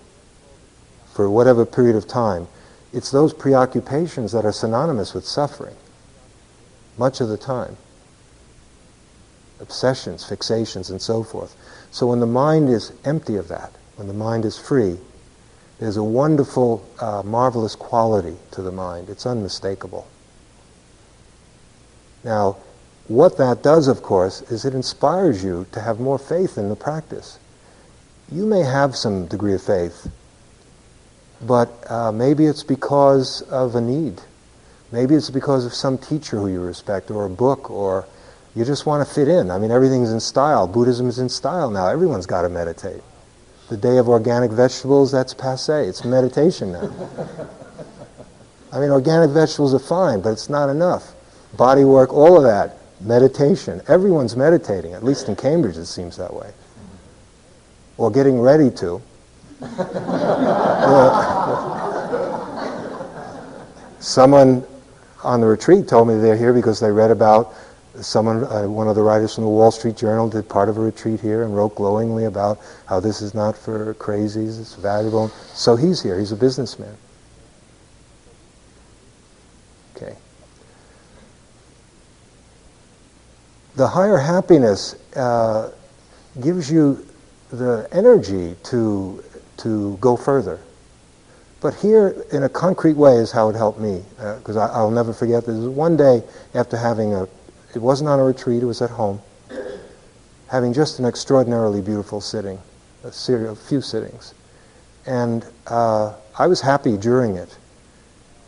[1.15, 2.47] for whatever period of time,
[2.93, 5.77] it's those preoccupations that are synonymous with suffering,
[6.97, 7.77] much of the time.
[9.61, 11.57] Obsessions, fixations, and so forth.
[11.90, 14.99] So when the mind is empty of that, when the mind is free,
[15.79, 19.09] there's a wonderful, uh, marvelous quality to the mind.
[19.09, 20.07] It's unmistakable.
[22.25, 22.57] Now,
[23.09, 26.77] what that does, of course, is it inspires you to have more faith in the
[26.77, 27.38] practice.
[28.33, 30.11] You may have some degree of faith,
[31.40, 34.21] but uh, maybe it's because of a need.
[34.90, 38.07] Maybe it's because of some teacher who you respect, or a book, or
[38.57, 39.51] you just want to fit in.
[39.51, 40.66] I mean, everything's in style.
[40.66, 41.88] Buddhism is in style now.
[41.88, 43.03] Everyone's got to meditate.
[43.69, 45.87] The day of organic vegetables, that's passe.
[45.87, 46.90] It's meditation now.
[48.73, 51.12] I mean, organic vegetables are fine, but it's not enough.
[51.59, 53.83] Body work, all of that, meditation.
[53.88, 56.51] Everyone's meditating, at least in Cambridge it seems that way.
[57.99, 59.03] Or getting ready to.
[64.01, 64.64] someone
[65.23, 67.55] on the retreat told me they're here because they read about
[68.03, 70.81] someone, uh, one of the writers from the Wall Street Journal, did part of a
[70.81, 75.29] retreat here and wrote glowingly about how this is not for crazies, it's valuable.
[75.55, 76.19] So he's here.
[76.19, 76.97] He's a businessman.
[79.97, 80.17] Okay.
[83.77, 85.73] The higher happiness uh,
[86.41, 87.07] gives you
[87.51, 89.23] the energy to
[89.59, 90.61] to go further.
[91.61, 95.15] But here, in a concrete way, is how it helped me, because uh, I'll never
[95.15, 95.57] forget this.
[95.57, 96.23] One day,
[96.55, 97.27] after having a
[97.77, 99.21] it wasn't on a retreat, it was at home.
[100.49, 102.59] Having just an extraordinarily beautiful sitting,
[103.05, 104.33] a, series, a few sittings.
[105.05, 107.55] And uh, I was happy during it.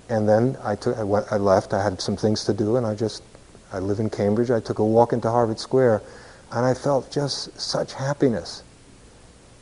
[0.09, 2.87] And then I, took, I, went, I left, I had some things to do, and
[2.87, 3.23] I just,
[3.71, 6.01] I live in Cambridge, I took a walk into Harvard Square,
[6.53, 8.62] and I felt just such happiness.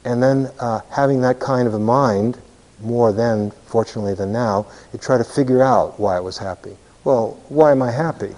[0.05, 2.39] And then uh, having that kind of a mind,
[2.81, 6.77] more then, fortunately, than now, you try to figure out why I was happy.
[7.03, 8.33] Well, why am I happy?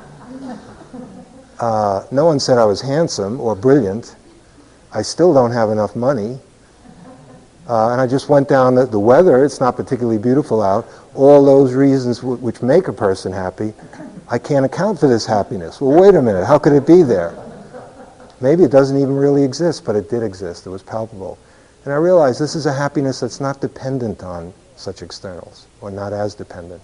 [1.60, 4.14] Uh, no one said I was handsome or brilliant.
[4.92, 6.38] I still don't have enough money.
[7.68, 10.88] Uh, and I just went down the, the, weather, it's not particularly beautiful out.
[11.14, 13.74] All those reasons w- which make a person happy,
[14.30, 15.78] I can't account for this happiness.
[15.78, 17.36] Well, wait a minute, how could it be there?
[18.40, 20.66] Maybe it doesn't even really exist, but it did exist.
[20.66, 21.38] It was palpable.
[21.84, 26.14] And I realized this is a happiness that's not dependent on such externals, or not
[26.14, 26.82] as dependent.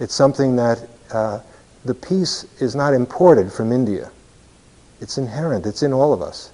[0.00, 1.40] It's something that uh,
[1.86, 4.10] the peace is not imported from India.
[5.00, 6.50] It's inherent, it's in all of us.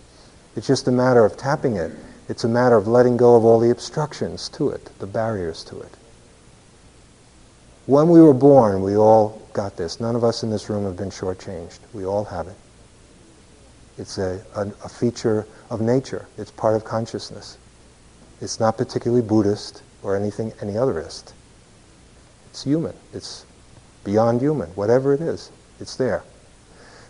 [0.57, 1.92] It's just a matter of tapping it.
[2.29, 5.81] It's a matter of letting go of all the obstructions to it, the barriers to
[5.81, 5.97] it.
[7.87, 10.01] When we were born, we all got this.
[10.01, 11.79] None of us in this room have been shortchanged.
[11.92, 12.57] We all have it.
[13.99, 16.27] It's a, a, a feature of nature.
[16.38, 17.59] It's part of consciousness.
[18.40, 21.33] It's not particularly Buddhist or anything any otherist.
[22.51, 22.95] It's human.
[23.12, 23.47] It's
[24.04, 26.22] beyond human, whatever it is, it's there.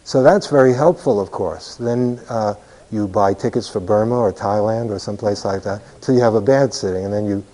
[0.05, 1.77] So that's very helpful, of course.
[1.77, 2.55] Then uh,
[2.91, 6.41] you buy tickets for Burma or Thailand or someplace like that till you have a
[6.41, 7.45] bad sitting, and then you,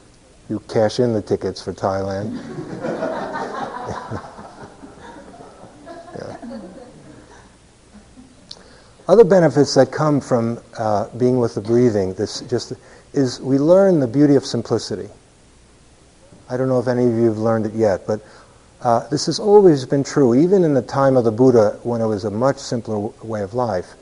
[0.49, 2.39] you cash in the tickets for Thailand.
[9.09, 12.75] Other benefits that come from uh, being with the breathing, this just
[13.15, 15.09] is we learn the beauty of simplicity.
[16.51, 18.21] I don't know if any of you have learned it yet, but
[18.83, 22.07] uh, this has always been true, even in the time of the Buddha when it
[22.07, 23.95] was a much simpler w- way of life.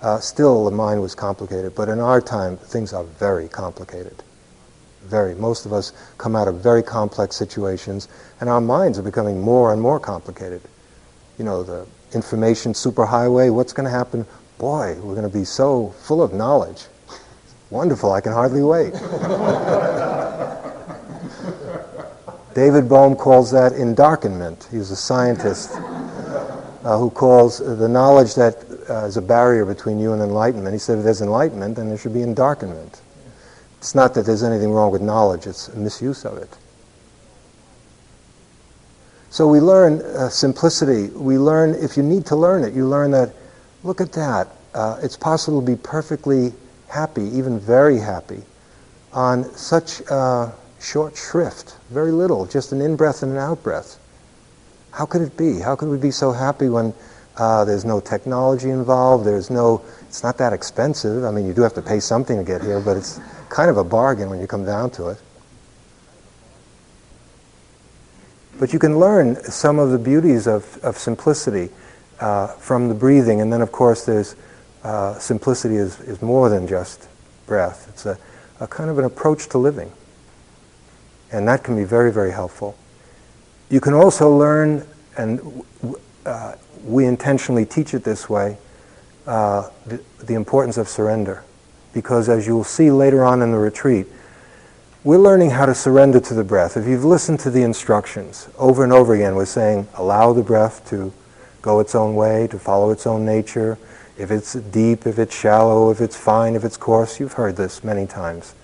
[0.00, 4.22] Uh, still, the mind was complicated, but in our time, things are very complicated.
[5.04, 5.34] Very.
[5.34, 8.08] Most of us come out of very complex situations,
[8.40, 10.62] and our minds are becoming more and more complicated.
[11.38, 14.24] You know, the information superhighway, what's going to happen?
[14.58, 16.84] Boy, we're going to be so full of knowledge.
[17.70, 18.94] Wonderful, I can hardly wait.
[22.56, 24.66] David Bohm calls that endarkenment.
[24.70, 28.56] He's a scientist uh, who calls the knowledge that
[28.88, 30.72] uh, is a barrier between you and enlightenment.
[30.72, 32.98] He said if there's enlightenment, then there should be endarkenment.
[33.76, 36.48] It's not that there's anything wrong with knowledge, it's a misuse of it.
[39.28, 41.08] So we learn uh, simplicity.
[41.14, 43.34] We learn, if you need to learn it, you learn that,
[43.82, 44.48] look at that.
[44.72, 46.54] Uh, it's possible to be perfectly
[46.88, 48.44] happy, even very happy,
[49.12, 50.50] on such uh,
[50.80, 53.98] short shrift, very little, just an in breath and an out breath.
[54.92, 55.60] How could it be?
[55.60, 56.94] How could we be so happy when
[57.36, 59.26] uh, there's no technology involved?
[59.26, 61.24] There's no, it's not that expensive.
[61.24, 63.76] I mean, you do have to pay something to get here, but it's kind of
[63.76, 65.18] a bargain when you come down to it.
[68.58, 71.70] But you can learn some of the beauties of, of simplicity
[72.20, 73.42] uh, from the breathing.
[73.42, 74.34] And then, of course, there's
[74.82, 77.06] uh, simplicity is, is more than just
[77.46, 77.86] breath.
[77.90, 78.16] It's a,
[78.60, 79.92] a kind of an approach to living.
[81.32, 82.76] And that can be very, very helpful.
[83.68, 85.64] You can also learn, and
[86.24, 86.54] uh,
[86.84, 88.58] we intentionally teach it this way,
[89.26, 91.42] uh, the, the importance of surrender.
[91.92, 94.06] Because as you'll see later on in the retreat,
[95.02, 96.76] we're learning how to surrender to the breath.
[96.76, 100.88] If you've listened to the instructions over and over again, we're saying allow the breath
[100.90, 101.12] to
[101.62, 103.78] go its own way, to follow its own nature.
[104.18, 107.84] If it's deep, if it's shallow, if it's fine, if it's coarse, you've heard this
[107.84, 108.54] many times.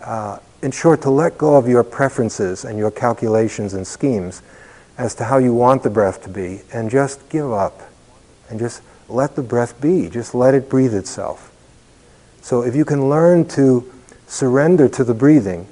[0.00, 4.42] Uh, in short, to let go of your preferences and your calculations and schemes
[4.96, 7.82] as to how you want the breath to be and just give up
[8.48, 10.08] and just let the breath be.
[10.08, 11.52] Just let it breathe itself.
[12.40, 13.92] So if you can learn to
[14.26, 15.66] surrender to the breathing,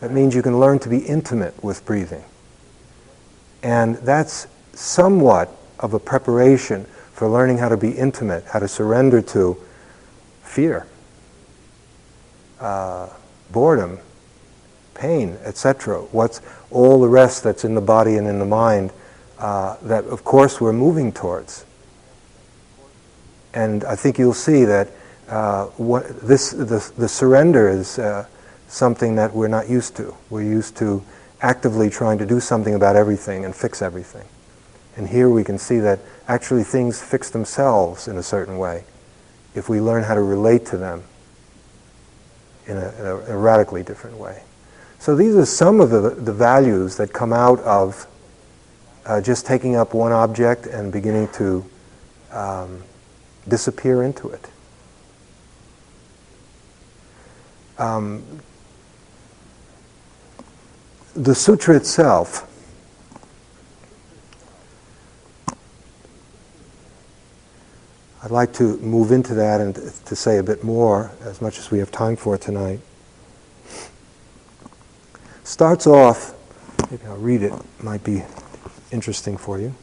[0.00, 2.24] that means you can learn to be intimate with breathing.
[3.62, 9.22] And that's somewhat of a preparation for learning how to be intimate, how to surrender
[9.22, 9.56] to
[10.42, 10.86] fear,
[12.60, 13.08] uh,
[13.50, 13.98] boredom,
[15.04, 16.00] pain, etc.
[16.12, 16.40] What's
[16.70, 18.90] all the rest that's in the body and in the mind
[19.38, 21.66] uh, that, of course, we're moving towards.
[23.52, 24.88] And I think you'll see that
[25.28, 28.26] uh, what, this, the, the surrender is uh,
[28.66, 30.16] something that we're not used to.
[30.30, 31.04] We're used to
[31.42, 34.26] actively trying to do something about everything and fix everything.
[34.96, 35.98] And here we can see that
[36.28, 38.84] actually things fix themselves in a certain way
[39.54, 41.02] if we learn how to relate to them
[42.66, 44.42] in a, in a radically different way.
[45.04, 48.06] So these are some of the, the values that come out of
[49.04, 51.62] uh, just taking up one object and beginning to
[52.30, 52.82] um,
[53.46, 54.48] disappear into it.
[57.76, 58.40] Um,
[61.12, 62.50] the sutra itself
[68.22, 71.70] I'd like to move into that and to say a bit more, as much as
[71.70, 72.80] we have time for tonight.
[75.44, 76.34] Starts off,
[76.90, 78.24] maybe I'll read it, might be
[78.90, 79.74] interesting for you.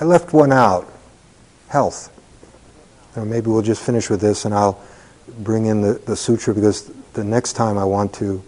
[0.00, 0.90] I left one out
[1.68, 2.12] health.
[3.16, 4.80] Or maybe we'll just finish with this and I'll
[5.38, 8.42] bring in the, the sutra because the next time I want to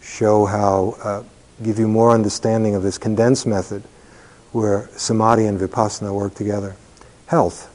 [0.00, 1.22] show how, uh,
[1.62, 3.82] give you more understanding of this condensed method
[4.52, 6.76] where samadhi and vipassana work together.
[7.26, 7.70] Health.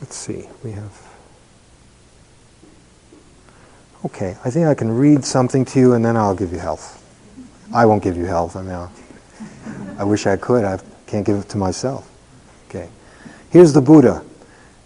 [0.00, 1.08] Let's see, we have.
[4.04, 6.98] Okay, I think I can read something to you and then I'll give you health.
[7.72, 8.56] I won't give you health.
[8.56, 8.92] I mean, I'll,
[9.98, 10.64] i wish I could.
[10.64, 12.11] I can't give it to myself.
[12.74, 12.88] Okay.
[13.50, 14.24] Here's the Buddha.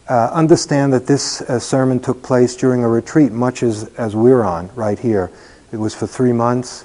[0.09, 4.43] Uh, understand that this uh, sermon took place during a retreat, much as, as we're
[4.43, 5.31] on right here.
[5.71, 6.85] It was for three months.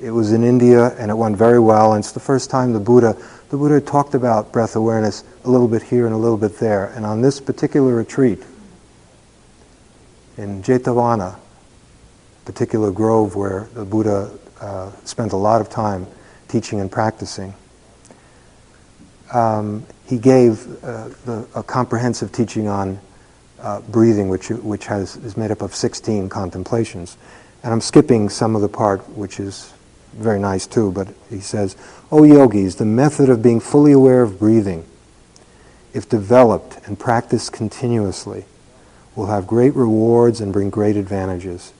[0.00, 1.92] It was in India, and it went very well.
[1.92, 3.16] And it's the first time the Buddha,
[3.50, 6.86] the Buddha talked about breath awareness a little bit here and a little bit there.
[6.86, 8.42] And on this particular retreat
[10.36, 11.38] in Jetavana,
[12.46, 16.08] particular grove where the Buddha uh, spent a lot of time
[16.48, 17.54] teaching and practicing.
[19.32, 23.00] Um, he gave uh, the, a comprehensive teaching on
[23.60, 27.16] uh, breathing, which, which has, is made up of 16 contemplations.
[27.62, 29.72] And I'm skipping some of the part which is
[30.12, 31.76] very nice too, but he says,
[32.10, 34.84] O yogis, the method of being fully aware of breathing,
[35.94, 38.44] if developed and practiced continuously,
[39.14, 41.72] will have great rewards and bring great advantages.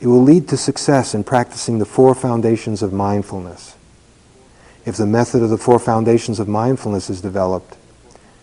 [0.00, 3.76] It will lead to success in practicing the four foundations of mindfulness.
[4.84, 7.76] If the method of the four foundations of mindfulness is developed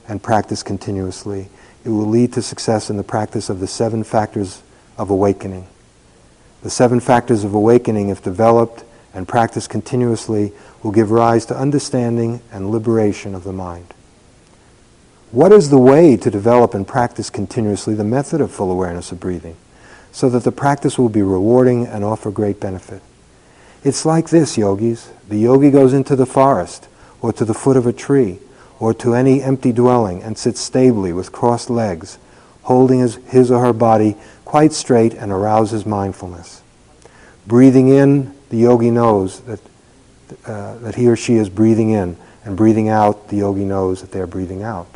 [0.07, 1.49] and practiced continuously,
[1.83, 4.61] it will lead to success in the practice of the seven factors
[4.97, 5.67] of awakening.
[6.63, 8.83] The seven factors of awakening, if developed
[9.13, 13.93] and practiced continuously, will give rise to understanding and liberation of the mind.
[15.31, 19.19] What is the way to develop and practice continuously the method of full awareness of
[19.19, 19.57] breathing?
[20.17, 23.03] so that the practice will be rewarding and offer great benefit.
[23.83, 25.11] It's like this, yogis.
[25.29, 26.87] The yogi goes into the forest,
[27.21, 28.39] or to the foot of a tree,
[28.79, 32.17] or to any empty dwelling, and sits stably with crossed legs,
[32.63, 34.15] holding his, his or her body
[34.45, 36.61] quite straight and arouses mindfulness.
[37.45, 39.59] Breathing in, the yogi knows that,
[40.45, 44.11] uh, that he or she is breathing in, and breathing out, the yogi knows that
[44.11, 44.87] they're breathing out.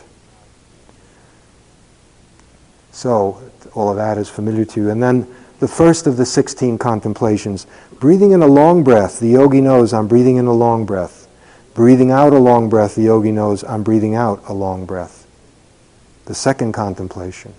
[2.92, 3.42] So
[3.74, 4.90] all of that is familiar to you.
[4.90, 5.28] And then
[5.60, 7.68] the first of the 16 contemplations,
[8.02, 11.28] breathing in a long breath, the yogi knows I'm breathing in a long breath.
[11.76, 15.28] Breathing out a long breath, the yogi knows I'm breathing out a long breath.
[16.26, 17.54] The second contemplation.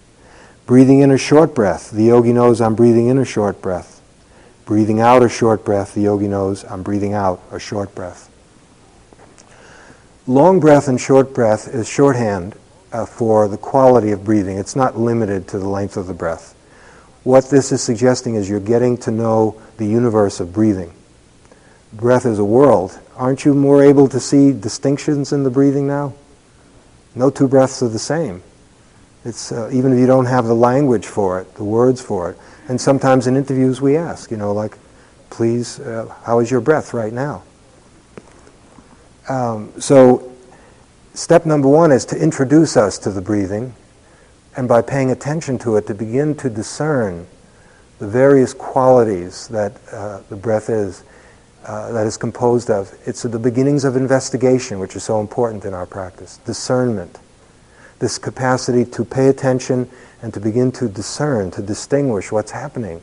[0.67, 4.03] Breathing in a short breath, the yogi knows I'm breathing in a short breath.
[4.67, 8.29] Breathing out a short breath, the yogi knows I'm breathing out a short breath.
[10.27, 12.57] Long breath and short breath is shorthand
[12.93, 14.59] uh, for the quality of breathing.
[14.59, 16.57] It's not limited to the length of the breath.
[17.25, 20.93] What this is suggesting is you're getting to know the universe of breathing.
[21.93, 22.99] Breath is a world.
[23.17, 26.15] Aren't you more able to see distinctions in the breathing now?
[27.15, 28.43] No two breaths are the same.
[29.25, 32.39] It's uh, even if you don't have the language for it, the words for it.
[32.69, 34.77] And sometimes in interviews we ask, you know, like,
[35.31, 37.43] please, uh, how is your breath right now?
[39.29, 40.33] Um, so,
[41.15, 43.75] step number one is to introduce us to the breathing,
[44.57, 47.27] and by paying attention to it, to begin to discern
[47.99, 51.05] the various qualities that uh, the breath is,
[51.65, 52.93] uh, that is composed of.
[53.07, 56.39] It's the beginnings of investigation, which is so important in our practice.
[56.39, 57.19] Discernment.
[57.99, 59.89] This capacity to pay attention
[60.21, 63.01] and to begin to discern, to distinguish what's happening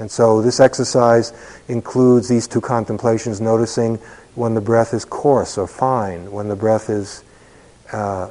[0.00, 1.32] and so this exercise
[1.68, 3.96] includes these two contemplations, noticing
[4.34, 7.22] when the breath is coarse or fine, when the breath is
[7.92, 8.30] uh,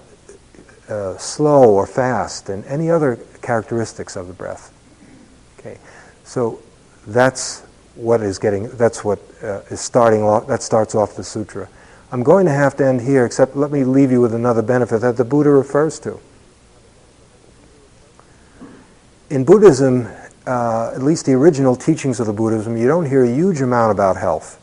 [0.90, 4.74] uh, slow or fast, and any other characteristics of the breath.
[5.60, 5.78] Okay,
[6.24, 6.60] so
[7.08, 7.62] that's
[7.96, 8.70] what is getting.
[8.70, 10.48] That's what uh, is starting off.
[10.48, 11.70] That starts off the sutra.
[12.12, 15.02] I'm going to have to end here, except let me leave you with another benefit
[15.02, 16.20] that the Buddha refers to.
[19.30, 20.08] In Buddhism,
[20.48, 23.92] uh, at least the original teachings of the Buddhism, you don't hear a huge amount
[23.92, 24.60] about health.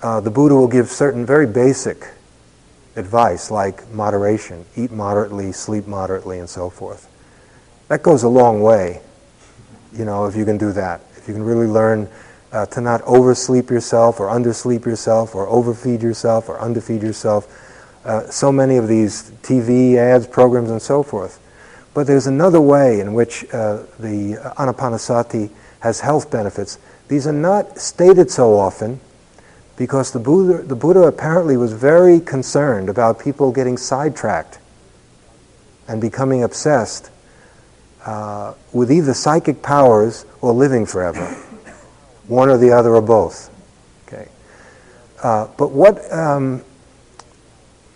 [0.00, 2.08] Uh, the Buddha will give certain very basic
[2.96, 7.08] advice like moderation, eat moderately, sleep moderately, and so forth.
[7.88, 9.00] That goes a long way,
[9.92, 11.00] you know, if you can do that.
[11.16, 12.08] If you can really learn
[12.52, 17.46] uh, to not oversleep yourself or undersleep yourself or overfeed yourself or underfeed yourself.
[18.04, 21.38] Uh, so many of these TV ads, programs, and so forth
[21.94, 26.78] but there's another way in which uh, the anapanasati has health benefits.
[27.08, 29.00] These are not stated so often
[29.76, 34.58] because the Buddha, the Buddha apparently was very concerned about people getting sidetracked
[35.88, 37.10] and becoming obsessed
[38.04, 41.24] uh, with either psychic powers or living forever,
[42.26, 43.50] one or the other or both.
[44.06, 44.28] Okay,
[45.22, 46.62] uh, but what um,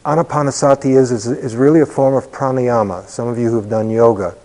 [0.04, 3.06] Anapanasati is, is, is really a form of pranayama.
[3.06, 4.36] Some of you who've done yoga,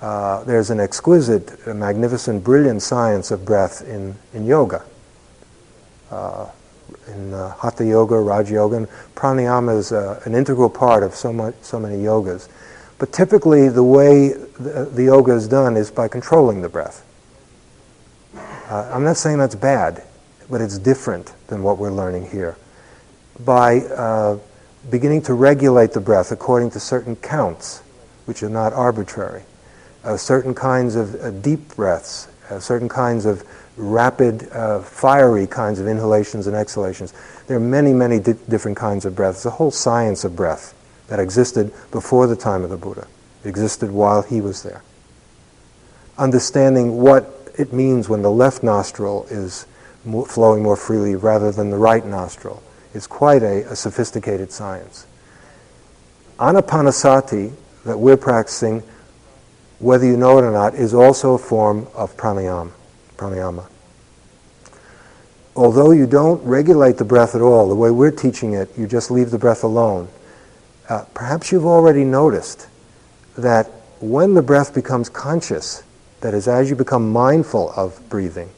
[0.00, 4.84] uh, there's an exquisite, magnificent, brilliant science of breath in, in yoga.
[7.08, 11.32] In uh, Hatha Yoga, Raja Yoga, and pranayama is uh, an integral part of so,
[11.32, 12.48] much, so many yogas.
[12.98, 17.04] But typically, the way the, the yoga is done is by controlling the breath.
[18.34, 20.04] Uh, I'm not saying that's bad,
[20.48, 22.56] but it's different than what we're learning here.
[23.40, 24.38] By uh,
[24.90, 27.82] beginning to regulate the breath according to certain counts,
[28.26, 29.42] which are not arbitrary.
[30.04, 32.28] Uh, certain kinds of uh, deep breaths,
[32.60, 33.42] certain kinds of
[33.76, 37.12] rapid, uh, fiery kinds of inhalations and exhalations.
[37.46, 39.36] There are many, many di- different kinds of breath.
[39.36, 40.74] It's a whole science of breath
[41.08, 43.06] that existed before the time of the Buddha.
[43.44, 44.82] It existed while he was there.
[46.18, 49.66] Understanding what it means when the left nostril is
[50.04, 52.62] mo- flowing more freely rather than the right nostril
[52.94, 55.06] is quite a, a sophisticated science.
[56.38, 57.52] Anapanasati,
[57.84, 58.82] that we're practicing,
[59.78, 62.70] whether you know it or not, is also a form of pranayama.
[63.22, 63.66] Pranayama.
[65.54, 69.10] Although you don't regulate the breath at all, the way we're teaching it, you just
[69.10, 70.08] leave the breath alone.
[70.88, 72.68] Uh, perhaps you've already noticed
[73.36, 73.66] that
[74.00, 75.82] when the breath becomes conscious,
[76.20, 78.50] that is, as you become mindful of breathing,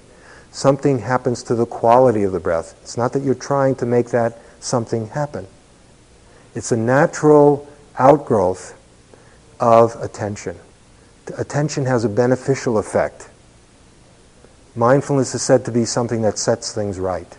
[0.53, 2.79] something happens to the quality of the breath.
[2.83, 5.47] It's not that you're trying to make that something happen.
[6.55, 8.79] It's a natural outgrowth
[9.59, 10.57] of attention.
[11.37, 13.29] Attention has a beneficial effect.
[14.77, 17.37] Mindfulness is said to be something that sets things right.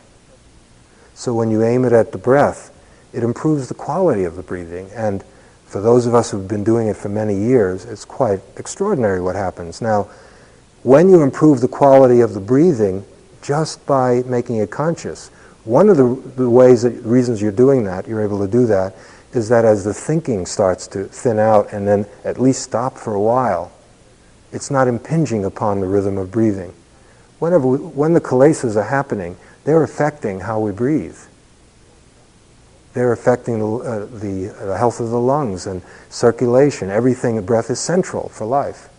[1.14, 2.72] So when you aim it at the breath,
[3.14, 4.90] it improves the quality of the breathing.
[4.94, 5.24] And
[5.66, 9.36] for those of us who've been doing it for many years, it's quite extraordinary what
[9.36, 9.82] happens.
[9.82, 10.04] Now,
[10.84, 13.06] when you improve the quality of the breathing
[13.42, 15.30] just by making it conscious,
[15.66, 18.96] one of the, the ways that reasons you're doing that, you're able to do that,
[19.34, 23.14] is that as the thinking starts to thin out and then at least stop for
[23.14, 23.72] a while,
[24.52, 26.74] it's not impinging upon the rhythm of breathing.
[27.46, 31.16] Whenever we, when the kilesas are happening, they're affecting how we breathe.
[32.96, 36.89] they're affecting the, uh, the, uh, health of the lungs and circulation.
[36.89, 38.89] Everything, breath is central for life.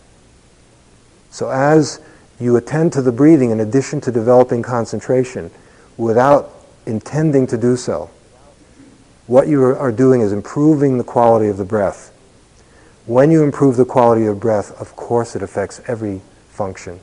[1.29, 1.99] So as
[2.39, 5.51] you attend to the breathing, in addition to developing concentration,
[5.97, 6.49] without
[6.85, 8.09] intending to do so,
[9.25, 12.13] what you are doing is improving the quality of the breath.
[13.07, 17.01] When you improve the quality of breath, of course it affects every function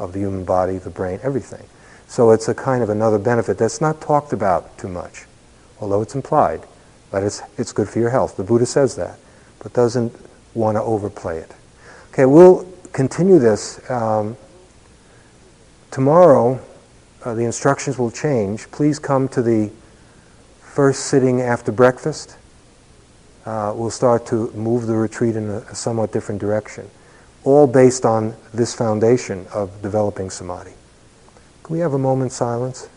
[0.00, 1.64] of the human body, the brain, everything.
[2.08, 5.26] So it's a kind of another benefit that's not talked about too much,
[5.80, 6.62] although it's implied.
[7.12, 8.36] But it's, it's good for your health.
[8.36, 9.18] The Buddha says that,
[9.60, 10.12] but doesn't
[10.54, 11.54] want to overplay it.
[12.12, 13.80] Okay, we'll continue this.
[13.90, 14.36] Um,
[15.90, 16.60] tomorrow,
[17.24, 18.70] uh, the instructions will change.
[18.70, 19.70] Please come to the
[20.60, 22.36] first sitting after breakfast.
[23.44, 26.88] Uh, we'll start to move the retreat in a, a somewhat different direction,
[27.44, 30.72] all based on this foundation of developing samadhi.
[31.62, 32.88] Can we have a moment's silence?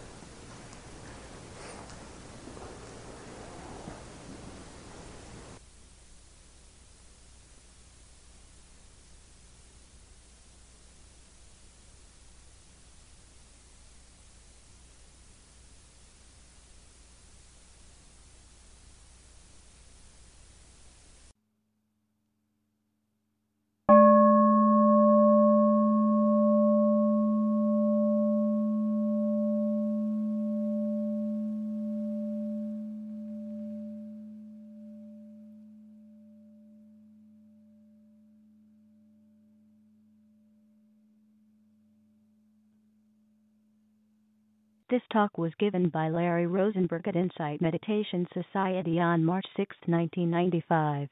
[45.13, 51.07] Talk was given by Larry Rosenberg at Insight Meditation Society on March 6, 1995.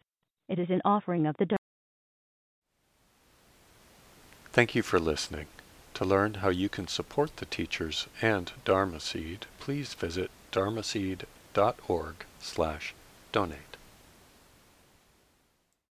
[0.49, 1.57] It is an offering of the
[4.51, 5.45] Thank you for listening.
[5.93, 12.15] To learn how you can support the teachers and Dharma Seed, please visit dharma dharmaseed.org
[12.39, 12.93] slash
[13.31, 13.70] donate.